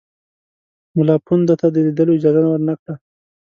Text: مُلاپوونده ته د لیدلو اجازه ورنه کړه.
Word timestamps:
مُلاپوونده 0.97 1.55
ته 1.61 1.67
د 1.71 1.75
لیدلو 1.85 2.15
اجازه 2.17 2.41
ورنه 2.51 2.73
کړه. 2.81 2.93